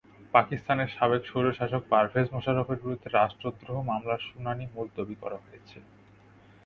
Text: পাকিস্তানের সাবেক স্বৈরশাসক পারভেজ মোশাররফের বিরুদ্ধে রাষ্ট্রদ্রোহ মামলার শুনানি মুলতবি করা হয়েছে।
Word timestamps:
পাকিস্তানের 0.33 0.89
সাবেক 0.97 1.21
স্বৈরশাসক 1.25 1.83
পারভেজ 1.89 2.27
মোশাররফের 2.33 2.79
বিরুদ্ধে 2.83 3.09
রাষ্ট্রদ্রোহ 3.09 3.77
মামলার 3.81 4.21
শুনানি 4.29 4.65
মুলতবি 4.75 5.15
করা 5.15 5.37
হয়েছে। 5.37 5.77